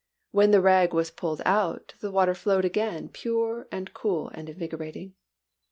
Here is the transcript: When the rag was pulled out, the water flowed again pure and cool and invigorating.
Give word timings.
When 0.31 0.49
the 0.49 0.61
rag 0.61 0.95
was 0.95 1.11
pulled 1.11 1.43
out, 1.45 1.93
the 1.99 2.09
water 2.09 2.33
flowed 2.33 2.65
again 2.65 3.09
pure 3.09 3.67
and 3.71 3.93
cool 3.93 4.29
and 4.29 4.49
invigorating. 4.49 5.13